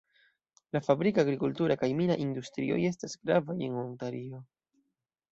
[0.75, 4.41] La fabrika, agrikultura kaj mina industrioj estas gravaj en Ontario.